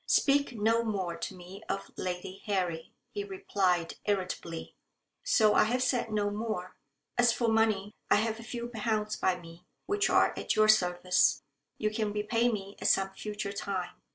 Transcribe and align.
'Speak 0.07 0.53
no 0.59 0.83
more 0.83 1.15
to 1.15 1.35
me 1.35 1.61
of 1.69 1.91
Lady 1.95 2.41
Harry,' 2.47 2.91
he 3.11 3.23
replied 3.23 3.97
irritably. 4.05 4.73
So 5.23 5.53
I 5.53 5.65
have 5.65 5.83
said 5.83 6.11
no 6.11 6.31
more. 6.31 6.75
As 7.19 7.31
for 7.31 7.47
money, 7.47 7.93
I 8.09 8.15
have 8.15 8.39
a 8.39 8.43
few 8.43 8.67
pounds 8.69 9.15
by 9.15 9.39
me, 9.39 9.63
which 9.85 10.09
are 10.09 10.33
at 10.35 10.55
your 10.55 10.67
service. 10.69 11.43
You 11.77 11.91
can 11.91 12.13
repay 12.13 12.51
me 12.51 12.77
at 12.81 12.87
some 12.87 13.11
future 13.11 13.53
time. 13.53 13.93